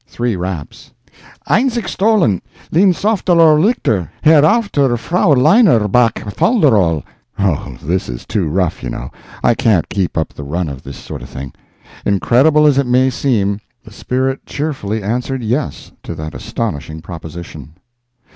Three 0.07 0.35
raps. 0.35 0.91
"Einzig 1.47 1.87
stollen, 1.87 2.41
linsowftterowlickter 2.73 4.09
hairowfterfrowleineruback 4.25 6.23
folderol?" 6.33 7.03
(Oh, 7.37 7.77
this 7.83 8.09
is 8.09 8.25
too 8.25 8.47
rough, 8.47 8.81
you 8.81 8.89
know. 8.89 9.11
I 9.43 9.53
can't 9.53 9.87
keep 9.89 10.13
the 10.33 10.43
run 10.43 10.69
of 10.69 10.81
this 10.81 10.97
sort 10.97 11.21
of 11.21 11.29
thing.) 11.29 11.53
Incredible 12.03 12.65
as 12.65 12.79
it 12.79 12.87
may 12.87 13.11
seem, 13.11 13.59
the 13.85 13.93
spirit 13.93 14.43
cheerfully 14.47 15.03
answered 15.03 15.43
yes 15.43 15.91
to 16.01 16.15
that 16.15 16.33
astonishing 16.33 17.01
proposition. 17.03 17.73